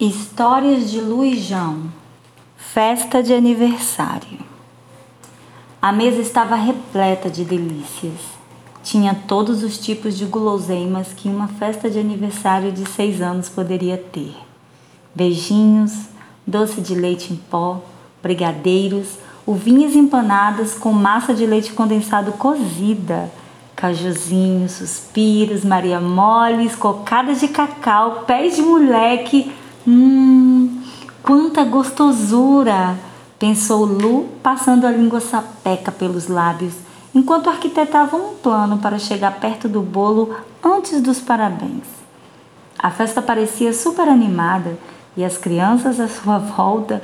Histórias 0.00 0.92
de 0.92 1.00
Luijão 1.00 1.92
Festa 2.56 3.20
de 3.20 3.34
aniversário. 3.34 4.38
A 5.82 5.90
mesa 5.90 6.20
estava 6.20 6.54
repleta 6.54 7.28
de 7.28 7.44
delícias. 7.44 8.20
Tinha 8.84 9.12
todos 9.26 9.64
os 9.64 9.76
tipos 9.76 10.16
de 10.16 10.24
guloseimas 10.24 11.08
que 11.16 11.28
uma 11.28 11.48
festa 11.48 11.90
de 11.90 11.98
aniversário 11.98 12.70
de 12.70 12.88
seis 12.88 13.20
anos 13.20 13.48
poderia 13.48 13.98
ter: 13.98 14.36
beijinhos, 15.12 16.04
doce 16.46 16.80
de 16.80 16.94
leite 16.94 17.32
em 17.32 17.36
pó, 17.36 17.82
brigadeiros, 18.22 19.18
uvinhas 19.44 19.96
empanadas 19.96 20.74
com 20.74 20.92
massa 20.92 21.34
de 21.34 21.44
leite 21.44 21.72
condensado 21.72 22.30
cozida, 22.34 23.32
cajuzinhos, 23.74 24.70
suspiros, 24.70 25.64
maria 25.64 26.00
moles, 26.00 26.76
cocadas 26.76 27.40
de 27.40 27.48
cacau, 27.48 28.22
pés 28.28 28.54
de 28.54 28.62
moleque 28.62 29.52
Hum, 29.90 30.82
quanta 31.22 31.64
gostosura! 31.64 32.94
pensou 33.38 33.86
Lu, 33.86 34.28
passando 34.42 34.86
a 34.86 34.90
língua 34.90 35.18
sapeca 35.18 35.90
pelos 35.90 36.28
lábios, 36.28 36.74
enquanto 37.14 37.48
arquitetava 37.48 38.14
um 38.14 38.34
plano 38.34 38.76
para 38.76 38.98
chegar 38.98 39.40
perto 39.40 39.66
do 39.66 39.80
bolo 39.80 40.36
antes 40.62 41.00
dos 41.00 41.20
parabéns. 41.20 41.84
A 42.78 42.90
festa 42.90 43.22
parecia 43.22 43.72
super 43.72 44.06
animada 44.10 44.78
e 45.16 45.24
as 45.24 45.38
crianças 45.38 45.98
à 45.98 46.06
sua 46.06 46.36
volta 46.54 47.00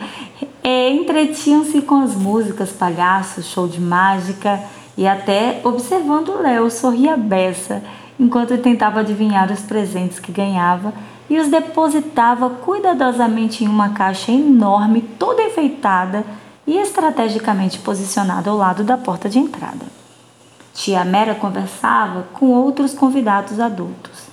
é, 0.62 0.90
entretinham-se 0.90 1.80
com 1.80 2.02
as 2.02 2.14
músicas, 2.14 2.70
palhaços, 2.70 3.46
show 3.46 3.66
de 3.66 3.80
mágica 3.80 4.60
e 4.95 5.06
até 5.06 5.62
observando 5.64 6.38
Léo 6.38 6.70
sorrir 6.70 7.09
a 7.09 7.16
beça 7.16 7.82
enquanto 8.20 8.59
tentava 8.59 9.01
adivinhar 9.01 9.51
os 9.51 9.60
presentes 9.60 10.18
que 10.18 10.30
ganhava 10.30 10.92
e 11.28 11.38
os 11.38 11.48
depositava 11.48 12.51
cuidadosamente 12.51 13.65
em 13.65 13.69
uma 13.69 13.91
caixa 13.91 14.30
enorme, 14.30 15.02
toda 15.19 15.42
enfeitada 15.42 16.24
e 16.66 16.79
estrategicamente 16.79 17.79
posicionada 17.79 18.51
ao 18.51 18.57
lado 18.57 18.85
da 18.85 18.96
porta 18.96 19.29
de 19.29 19.38
entrada. 19.38 19.87
Tia 20.74 21.04
Mera 21.04 21.35
conversava 21.35 22.26
com 22.32 22.46
outros 22.46 22.95
convidados 22.95 23.60
adultos. 23.60 24.24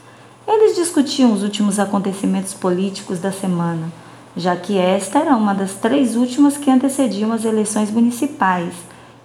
Eles 0.47 0.75
discutiam 0.75 1.31
os 1.31 1.43
últimos 1.43 1.79
acontecimentos 1.79 2.53
políticos 2.53 3.19
da 3.19 3.31
semana, 3.31 3.91
já 4.35 4.55
que 4.55 4.77
esta 4.77 5.19
era 5.19 5.35
uma 5.35 5.53
das 5.53 5.73
três 5.75 6.15
últimas 6.15 6.57
que 6.57 6.71
antecediam 6.71 7.31
as 7.31 7.45
eleições 7.45 7.91
municipais 7.91 8.73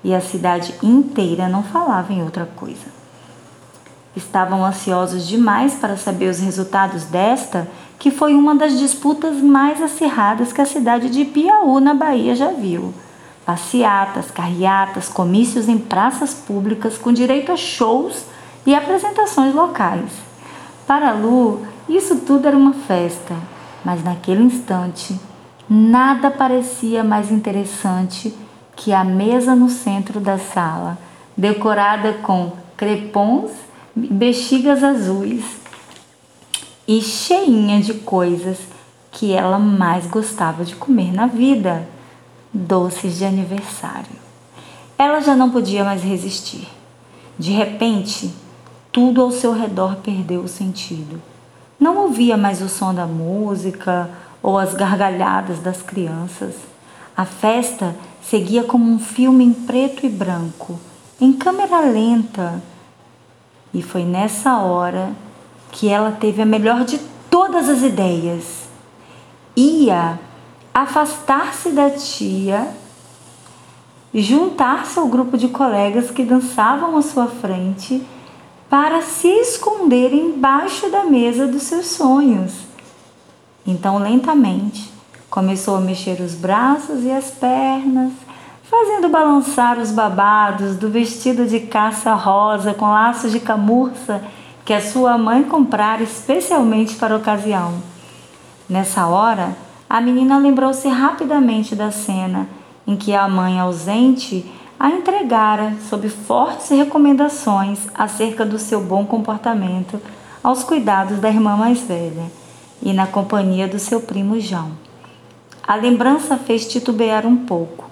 e 0.04 0.14
a 0.14 0.20
cidade 0.20 0.74
inteira 0.82 1.48
não 1.48 1.62
falava 1.62 2.12
em 2.12 2.22
outra 2.22 2.44
coisa. 2.44 2.95
Estavam 4.16 4.64
ansiosos 4.64 5.28
demais 5.28 5.74
para 5.74 5.98
saber 5.98 6.30
os 6.30 6.38
resultados 6.38 7.04
desta, 7.04 7.68
que 7.98 8.10
foi 8.10 8.34
uma 8.34 8.54
das 8.54 8.78
disputas 8.78 9.36
mais 9.42 9.82
acirradas 9.82 10.54
que 10.54 10.60
a 10.62 10.66
cidade 10.66 11.10
de 11.10 11.26
Piauí, 11.26 11.82
na 11.82 11.92
Bahia, 11.92 12.34
já 12.34 12.50
viu. 12.50 12.94
Passeatas, 13.44 14.30
carreatas, 14.30 15.08
comícios 15.08 15.68
em 15.68 15.76
praças 15.76 16.32
públicas 16.32 16.96
com 16.96 17.12
direito 17.12 17.52
a 17.52 17.56
shows 17.56 18.24
e 18.64 18.74
apresentações 18.74 19.54
locais. 19.54 20.10
Para 20.86 21.12
Lu, 21.12 21.66
isso 21.86 22.16
tudo 22.20 22.48
era 22.48 22.56
uma 22.56 22.72
festa, 22.72 23.34
mas 23.84 24.02
naquele 24.02 24.42
instante, 24.42 25.20
nada 25.68 26.30
parecia 26.30 27.04
mais 27.04 27.30
interessante 27.30 28.34
que 28.74 28.92
a 28.92 29.04
mesa 29.04 29.54
no 29.54 29.68
centro 29.68 30.20
da 30.20 30.38
sala, 30.38 30.96
decorada 31.36 32.14
com 32.14 32.52
crepons 32.76 33.65
bexigas 33.96 34.84
azuis 34.84 35.42
e 36.86 37.00
cheinha 37.00 37.80
de 37.80 37.94
coisas 37.94 38.58
que 39.10 39.32
ela 39.32 39.58
mais 39.58 40.06
gostava 40.06 40.64
de 40.64 40.76
comer 40.76 41.14
na 41.14 41.26
vida 41.26 41.88
doces 42.52 43.16
de 43.16 43.24
aniversário. 43.24 44.26
Ela 44.98 45.20
já 45.20 45.34
não 45.34 45.50
podia 45.50 45.82
mais 45.82 46.02
resistir. 46.02 46.68
De 47.38 47.50
repente, 47.50 48.30
tudo 48.92 49.22
ao 49.22 49.30
seu 49.30 49.52
redor 49.52 49.96
perdeu 49.96 50.42
o 50.42 50.48
sentido. 50.48 51.20
Não 51.80 51.96
ouvia 51.96 52.36
mais 52.36 52.60
o 52.60 52.68
som 52.68 52.94
da 52.94 53.06
música 53.06 54.10
ou 54.42 54.58
as 54.58 54.74
gargalhadas 54.74 55.58
das 55.60 55.80
crianças. 55.80 56.54
A 57.16 57.24
festa 57.24 57.96
seguia 58.22 58.62
como 58.62 58.90
um 58.90 58.98
filme 58.98 59.44
em 59.44 59.52
preto 59.52 60.04
e 60.04 60.08
branco, 60.08 60.78
em 61.18 61.32
câmera 61.32 61.80
lenta 61.80 62.62
e 63.76 63.82
foi 63.82 64.04
nessa 64.04 64.56
hora 64.56 65.12
que 65.70 65.86
ela 65.86 66.10
teve 66.10 66.40
a 66.40 66.46
melhor 66.46 66.86
de 66.86 66.98
todas 67.30 67.68
as 67.68 67.82
ideias. 67.82 68.66
Ia 69.54 70.18
afastar-se 70.72 71.72
da 71.72 71.90
tia, 71.90 72.68
juntar-se 74.14 74.98
ao 74.98 75.06
grupo 75.08 75.36
de 75.36 75.48
colegas 75.48 76.10
que 76.10 76.24
dançavam 76.24 76.96
à 76.96 77.02
sua 77.02 77.26
frente 77.26 78.02
para 78.70 79.02
se 79.02 79.28
esconder 79.28 80.14
embaixo 80.14 80.88
da 80.88 81.04
mesa 81.04 81.46
dos 81.46 81.64
seus 81.64 81.88
sonhos. 81.88 82.54
Então, 83.66 83.98
lentamente, 83.98 84.90
começou 85.28 85.76
a 85.76 85.80
mexer 85.82 86.22
os 86.22 86.34
braços 86.34 87.04
e 87.04 87.10
as 87.10 87.30
pernas, 87.30 88.12
fazendo 88.68 89.08
balançar 89.08 89.78
os 89.78 89.92
babados 89.92 90.76
do 90.76 90.90
vestido 90.90 91.46
de 91.46 91.60
caça 91.60 92.14
rosa 92.14 92.74
com 92.74 92.86
laços 92.86 93.30
de 93.30 93.38
camurça 93.38 94.22
que 94.64 94.72
a 94.72 94.80
sua 94.80 95.16
mãe 95.16 95.44
comprara 95.44 96.02
especialmente 96.02 96.96
para 96.96 97.14
a 97.14 97.18
ocasião. 97.18 97.74
Nessa 98.68 99.06
hora, 99.06 99.56
a 99.88 100.00
menina 100.00 100.36
lembrou-se 100.38 100.88
rapidamente 100.88 101.76
da 101.76 101.92
cena 101.92 102.48
em 102.84 102.96
que 102.96 103.14
a 103.14 103.28
mãe 103.28 103.60
ausente 103.60 104.44
a 104.78 104.90
entregara 104.90 105.74
sob 105.88 106.08
fortes 106.08 106.68
recomendações 106.70 107.86
acerca 107.94 108.44
do 108.44 108.58
seu 108.58 108.80
bom 108.80 109.06
comportamento 109.06 110.00
aos 110.42 110.64
cuidados 110.64 111.18
da 111.20 111.28
irmã 111.28 111.56
mais 111.56 111.80
velha 111.80 112.30
e 112.82 112.92
na 112.92 113.06
companhia 113.06 113.68
do 113.68 113.78
seu 113.78 114.00
primo 114.00 114.38
João. 114.40 114.72
A 115.66 115.76
lembrança 115.76 116.36
fez 116.36 116.68
titubear 116.68 117.24
um 117.26 117.36
pouco, 117.36 117.85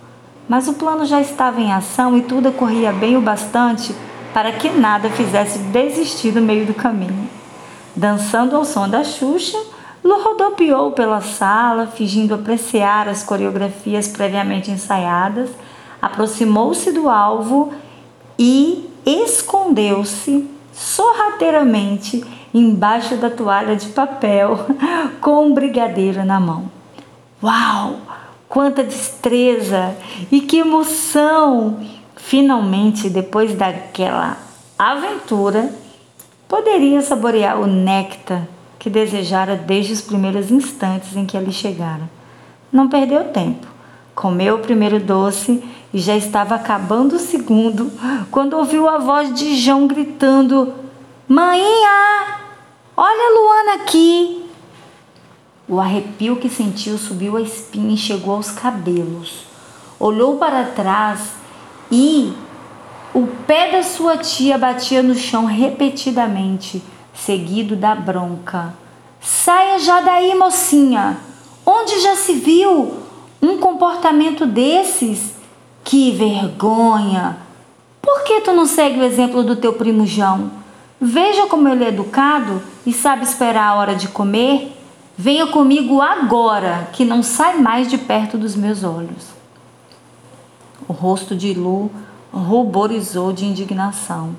mas 0.49 0.69
o 0.69 0.75
plano 0.75 1.05
já 1.07 1.21
estava 1.21 1.61
em 1.61 1.73
ação 1.73 2.17
e 2.17 2.23
tudo 2.23 2.53
corria 2.53 2.93
bem 2.93 3.17
o 3.17 3.21
bastante 3.21 3.95
para 4.33 4.53
que 4.53 4.69
nada 4.69 5.09
fizesse 5.11 5.59
desistir 5.59 6.35
no 6.35 6.43
meio 6.43 6.67
do 6.67 6.75
caminho. 6.75 7.29
Dançando 7.95 8.57
ao 8.57 8.65
som 8.65 8.89
da 8.89 9.05
Xuxa, 9.05 9.59
Lu 10.05 10.23
rodopiou 10.23 10.93
pela 10.93 11.23
sala, 11.23 11.87
fingindo 11.87 12.35
apreciar 12.35 13.09
as 13.09 13.23
coreografias 13.23 14.07
previamente 14.07 14.71
ensaiadas, 14.71 15.49
aproximou-se 16.03 16.93
do 16.93 17.09
alvo 17.09 17.73
e 18.39 18.91
escondeu-se 19.07 20.47
sorrateiramente 20.75 22.23
embaixo 22.53 23.17
da 23.17 23.31
toalha 23.31 23.75
de 23.77 23.89
papel 23.89 24.59
com 25.23 25.47
um 25.47 25.55
brigadeiro 25.55 26.23
na 26.23 26.39
mão. 26.39 26.71
Uau! 27.43 27.97
Quanta 28.55 28.85
destreza 28.85 29.97
e 30.31 30.41
que 30.41 30.59
emoção! 30.59 31.81
Finalmente, 32.15 33.11
depois 33.11 33.53
daquela 33.53 34.39
aventura, 34.79 35.75
poderia 36.49 37.03
saborear 37.03 37.61
o 37.61 37.67
néctar 37.67 38.47
que 38.79 38.89
desejara 38.89 39.57
desde 39.57 39.93
os 39.93 40.01
primeiros 40.01 40.53
instantes 40.53 41.17
em 41.17 41.27
que 41.27 41.37
ali 41.37 41.51
chegara. 41.51 42.09
Não 42.73 42.89
perdeu 42.89 43.25
tempo. 43.25 43.67
Comeu 44.15 44.55
o 44.55 44.61
primeiro 44.61 45.01
doce 45.01 45.61
e 45.93 45.99
já 45.99 46.17
estava 46.17 46.55
acabando 46.55 47.17
o 47.17 47.19
segundo 47.19 47.91
quando 48.31 48.57
ouviu 48.57 48.89
a 48.89 48.99
voz 48.99 49.35
de 49.35 49.57
João 49.57 49.89
gritando: 49.89 50.73
Mãinha, 51.27 52.39
olha 52.97 53.27
a 53.27 53.35
Luana 53.37 53.83
aqui! 53.83 54.44
O 55.67 55.81
arrepio 55.81 56.37
que 56.37 56.51
sentiu 56.51 56.99
subiu 56.99 57.37
a 57.37 57.41
espinha 57.41 57.95
e 57.95 57.99
chegou 57.99 58.35
aos 58.35 58.51
cabelos. 58.51 59.47
Olhou 59.99 60.37
para 60.37 60.65
trás 60.65 61.31
e 61.91 62.35
o 63.15 63.27
pé 63.47 63.71
da 63.71 63.83
sua 63.83 64.19
tia 64.19 64.59
batia 64.59 65.03
no 65.03 65.15
chão 65.15 65.47
repetidamente, 65.47 66.83
seguido 67.15 67.77
da 67.77 67.95
bronca. 67.95 68.75
Saia 69.21 69.79
já 69.79 70.03
daí, 70.03 70.35
mocinha! 70.35 71.17
Onde 71.65 71.99
já 72.01 72.15
se 72.15 72.35
viu 72.35 72.99
um 73.41 73.57
comportamento 73.59 74.45
desses? 74.45 75.33
Que 75.83 76.11
vergonha! 76.11 77.39
Por 78.03 78.25
que 78.25 78.43
tu 78.43 78.53
não 78.53 78.67
segue 78.67 79.01
o 79.01 79.05
exemplo 79.05 79.43
do 79.43 79.57
teu 79.57 79.73
primo 79.73 80.07
João? 80.07 80.51
Veja 81.01 81.47
como 81.47 81.69
ele 81.69 81.85
é 81.85 81.89
educado 81.89 82.63
e 82.85 82.93
sabe 82.93 83.25
esperar 83.25 83.69
a 83.69 83.75
hora 83.77 83.95
de 83.95 84.09
comer 84.09 84.75
Venha 85.17 85.47
comigo 85.47 86.03
agora, 86.03 86.89
que 86.93 87.05
não 87.05 87.23
sai 87.23 87.57
mais 87.59 87.89
de 87.89 87.97
perto 87.97 88.37
dos 88.37 88.57
meus 88.57 88.83
olhos. 88.83 89.29
O 90.89 90.93
rosto 90.93 91.37
de 91.37 91.55
Lu 91.55 91.89
ruborizou 92.33 93.33
de 93.33 93.45
indignação. 93.45 94.35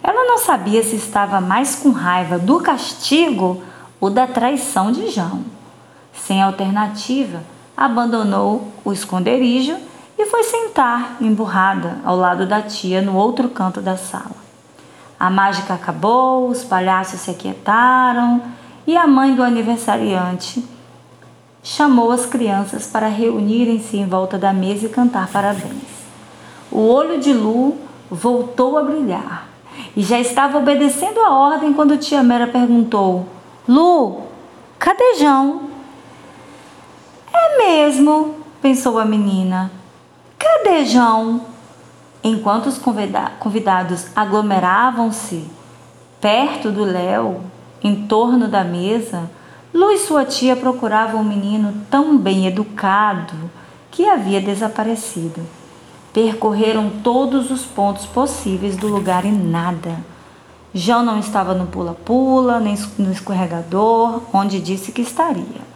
Ela 0.00 0.24
não 0.24 0.38
sabia 0.38 0.80
se 0.84 0.94
estava 0.94 1.40
mais 1.40 1.74
com 1.74 1.90
raiva 1.90 2.38
do 2.38 2.60
castigo 2.60 3.62
ou 4.00 4.10
da 4.10 4.28
traição 4.28 4.92
de 4.92 5.10
João. 5.10 5.42
Sem 6.12 6.40
alternativa, 6.40 7.42
abandonou 7.76 8.68
o 8.84 8.92
esconderijo 8.92 9.76
e 10.16 10.24
foi 10.26 10.44
sentar, 10.44 11.16
emburrada, 11.20 11.98
ao 12.04 12.14
lado 12.16 12.46
da 12.46 12.62
tia 12.62 13.02
no 13.02 13.16
outro 13.16 13.48
canto 13.48 13.80
da 13.80 13.96
sala. 13.96 14.36
A 15.18 15.28
mágica 15.28 15.74
acabou, 15.74 16.48
os 16.48 16.62
palhaços 16.62 17.20
se 17.20 17.30
aquietaram 17.32 18.40
e 18.86 18.96
a 18.96 19.06
mãe 19.06 19.34
do 19.34 19.42
aniversariante 19.42 20.64
chamou 21.62 22.10
as 22.10 22.26
crianças 22.26 22.86
para 22.86 23.06
reunirem-se 23.06 23.96
em 23.96 24.06
volta 24.06 24.36
da 24.36 24.52
mesa 24.52 24.86
e 24.86 24.88
cantar 24.88 25.28
parabéns. 25.28 26.02
O 26.70 26.80
olho 26.80 27.20
de 27.20 27.32
Lu 27.32 27.76
voltou 28.10 28.76
a 28.76 28.82
brilhar 28.82 29.48
e 29.96 30.02
já 30.02 30.18
estava 30.18 30.58
obedecendo 30.58 31.20
a 31.20 31.30
ordem 31.30 31.72
quando 31.72 31.96
tia 31.96 32.22
Mera 32.22 32.46
perguntou: 32.46 33.26
Lu, 33.68 34.22
cadê? 34.78 35.02
É 37.32 37.58
mesmo, 37.58 38.36
pensou 38.60 38.98
a 38.98 39.04
menina. 39.04 39.70
Cadê? 40.38 40.84
Enquanto 42.24 42.66
os 42.66 42.78
convidados 42.78 44.06
aglomeravam-se 44.14 45.48
perto 46.20 46.70
do 46.70 46.84
Léo, 46.84 47.40
em 47.82 48.06
torno 48.06 48.48
da 48.48 48.62
mesa, 48.62 49.30
Lu 49.74 49.90
e 49.90 49.98
sua 49.98 50.26
tia 50.26 50.54
procuravam 50.54 51.22
um 51.22 51.24
menino 51.24 51.72
tão 51.90 52.18
bem 52.18 52.46
educado 52.46 53.50
que 53.90 54.06
havia 54.06 54.38
desaparecido. 54.38 55.40
Percorreram 56.12 56.90
todos 57.02 57.50
os 57.50 57.64
pontos 57.64 58.04
possíveis 58.04 58.76
do 58.76 58.86
lugar 58.86 59.24
e 59.24 59.30
nada. 59.30 59.96
João 60.74 61.02
não 61.02 61.18
estava 61.18 61.54
no 61.54 61.66
pula-pula, 61.66 62.60
nem 62.60 62.76
no 62.98 63.10
escorregador, 63.10 64.20
onde 64.30 64.60
disse 64.60 64.92
que 64.92 65.00
estaria. 65.00 65.72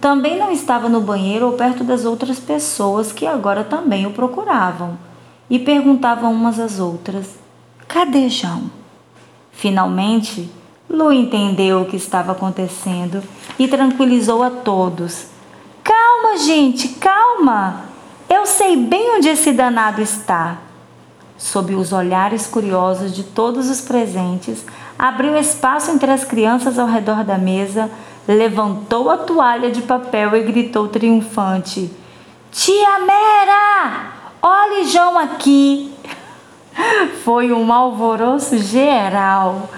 Também 0.00 0.36
não 0.36 0.50
estava 0.50 0.88
no 0.88 1.00
banheiro 1.00 1.46
ou 1.46 1.52
perto 1.52 1.84
das 1.84 2.04
outras 2.04 2.40
pessoas 2.40 3.12
que 3.12 3.24
agora 3.24 3.62
também 3.62 4.04
o 4.04 4.10
procuravam 4.10 4.98
e 5.48 5.60
perguntavam 5.60 6.32
umas 6.32 6.58
às 6.58 6.80
outras: 6.80 7.36
Cadê 7.86 8.28
João? 8.28 8.64
Finalmente, 9.52 10.50
Lu 10.88 11.12
entendeu 11.12 11.82
o 11.82 11.84
que 11.84 11.96
estava 11.96 12.32
acontecendo 12.32 13.22
e 13.58 13.68
tranquilizou 13.68 14.42
a 14.42 14.50
todos. 14.50 15.26
Calma, 15.84 16.38
gente, 16.38 16.88
calma! 16.94 17.84
Eu 18.28 18.46
sei 18.46 18.76
bem 18.76 19.16
onde 19.16 19.28
esse 19.28 19.52
danado 19.52 20.00
está. 20.00 20.58
Sob 21.36 21.74
os 21.74 21.92
olhares 21.92 22.46
curiosos 22.46 23.14
de 23.14 23.22
todos 23.22 23.68
os 23.68 23.80
presentes, 23.80 24.64
abriu 24.98 25.36
espaço 25.36 25.90
entre 25.90 26.10
as 26.10 26.24
crianças 26.24 26.78
ao 26.78 26.86
redor 26.86 27.22
da 27.22 27.38
mesa, 27.38 27.90
levantou 28.26 29.08
a 29.10 29.18
toalha 29.18 29.70
de 29.70 29.82
papel 29.82 30.34
e 30.36 30.42
gritou 30.42 30.88
triunfante: 30.88 31.90
Tia 32.50 32.98
Mera! 33.00 34.06
Olhe 34.42 34.88
João 34.88 35.18
aqui! 35.18 35.92
Foi 37.24 37.52
um 37.52 37.72
alvoroço 37.72 38.58
geral. 38.58 39.68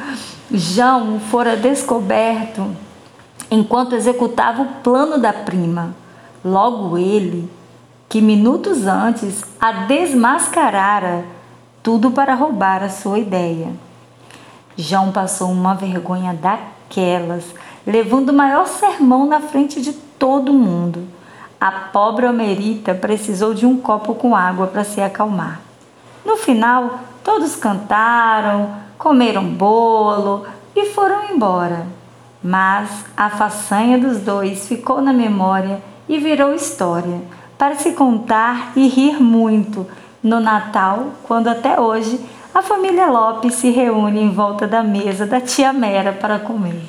João 0.53 1.21
fora 1.21 1.57
descoberto 1.57 2.75
enquanto 3.49 3.95
executava 3.95 4.63
o 4.63 4.67
plano 4.83 5.17
da 5.17 5.33
prima. 5.33 5.95
Logo 6.45 6.99
ele, 6.99 7.49
que 8.09 8.21
minutos 8.21 8.85
antes 8.85 9.45
a 9.61 9.71
desmascarara, 9.87 11.25
tudo 11.85 12.11
para 12.11 12.35
roubar 12.35 12.83
a 12.83 12.89
sua 12.89 13.21
ideia. 13.21 13.69
João 14.77 15.13
passou 15.13 15.53
uma 15.53 15.75
vergonha 15.75 16.35
daquelas, 16.35 17.45
levando 17.87 18.31
o 18.31 18.35
maior 18.35 18.67
sermão 18.67 19.27
na 19.27 19.41
frente 19.41 19.81
de 19.81 19.93
todo 19.93 20.53
mundo. 20.53 21.07
A 21.61 21.71
pobre 21.71 22.27
Homerita 22.27 22.93
precisou 22.93 23.55
de 23.55 23.67
um 23.67 23.77
copo 23.77 24.17
com 24.17 24.35
água 24.35 24.67
para 24.67 24.83
se 24.83 25.01
acalmar. 25.01 25.61
No 26.25 26.37
final, 26.37 27.01
todos 27.31 27.55
cantaram, 27.55 28.75
comeram 28.99 29.45
bolo 29.45 30.45
e 30.75 30.87
foram 30.87 31.31
embora. 31.31 31.87
Mas 32.43 33.05
a 33.17 33.31
façanha 33.31 33.97
dos 33.97 34.19
dois 34.19 34.67
ficou 34.67 35.01
na 35.01 35.13
memória 35.13 35.81
e 36.09 36.19
virou 36.19 36.53
história 36.53 37.21
para 37.57 37.77
se 37.77 37.93
contar 37.93 38.73
e 38.75 38.89
rir 38.89 39.23
muito 39.23 39.87
no 40.21 40.41
Natal, 40.41 41.07
quando 41.23 41.47
até 41.47 41.79
hoje 41.79 42.19
a 42.53 42.63
família 42.63 43.07
Lopes 43.07 43.55
se 43.55 43.71
reúne 43.71 44.21
em 44.21 44.33
volta 44.33 44.67
da 44.67 44.83
mesa 44.83 45.25
da 45.25 45.41
tia 45.41 45.73
Mera 45.73 46.13
para 46.13 46.41
comer. 46.41 46.83